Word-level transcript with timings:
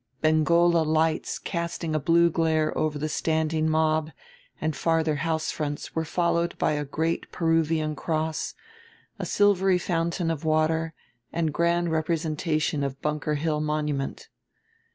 Bengola 0.23 0.81
lights 0.81 1.37
casting 1.37 1.93
a 1.93 1.99
blue 1.99 2.31
glare 2.31 2.75
over 2.75 2.97
the 2.97 3.07
standing 3.07 3.69
mob 3.69 4.09
and 4.59 4.75
farther 4.75 5.17
house 5.17 5.51
fronts 5.51 5.93
were 5.93 6.05
followed 6.05 6.57
by 6.57 6.71
a 6.71 6.83
great 6.83 7.31
Peruvian 7.31 7.95
Cross, 7.95 8.55
a 9.19 9.27
silvery 9.27 9.77
fountain 9.77 10.31
of 10.31 10.43
water 10.43 10.95
and 11.31 11.53
Grand 11.53 11.91
Representation 11.91 12.83
of 12.83 12.99
Bunker 13.03 13.35
Hill 13.35 13.61
Monument. 13.61 14.27